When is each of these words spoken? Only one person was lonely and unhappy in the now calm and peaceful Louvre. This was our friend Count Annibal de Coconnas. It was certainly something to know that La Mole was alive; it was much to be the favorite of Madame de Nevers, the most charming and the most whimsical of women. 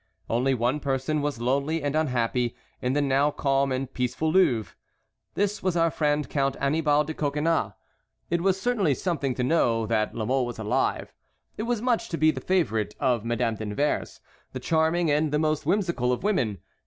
Only 0.27 0.55
one 0.55 0.79
person 0.79 1.21
was 1.21 1.39
lonely 1.39 1.83
and 1.83 1.95
unhappy 1.95 2.55
in 2.81 2.93
the 2.93 3.03
now 3.03 3.29
calm 3.29 3.71
and 3.71 3.93
peaceful 3.93 4.31
Louvre. 4.31 4.75
This 5.35 5.61
was 5.61 5.77
our 5.77 5.91
friend 5.91 6.27
Count 6.27 6.55
Annibal 6.59 7.03
de 7.03 7.13
Coconnas. 7.13 7.73
It 8.31 8.41
was 8.41 8.59
certainly 8.59 8.95
something 8.95 9.35
to 9.35 9.43
know 9.43 9.85
that 9.85 10.15
La 10.15 10.25
Mole 10.25 10.47
was 10.47 10.57
alive; 10.57 11.13
it 11.55 11.67
was 11.69 11.83
much 11.83 12.09
to 12.09 12.17
be 12.17 12.31
the 12.31 12.41
favorite 12.41 12.95
of 12.99 13.23
Madame 13.23 13.57
de 13.57 13.65
Nevers, 13.67 14.21
the 14.53 14.59
most 14.59 14.65
charming 14.67 15.11
and 15.11 15.31
the 15.31 15.37
most 15.37 15.67
whimsical 15.67 16.11
of 16.11 16.23
women. 16.23 16.57